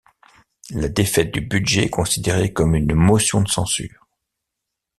La 0.71 0.89
défaite 0.89 1.31
du 1.31 1.41
budget 1.41 1.83
est 1.83 1.89
considérée 1.91 2.51
comme 2.51 2.73
une 2.73 2.91
motion 2.95 3.39
de 3.41 3.47
censure. 3.47 4.07